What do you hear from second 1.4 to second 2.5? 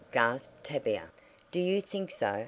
"Do you think so?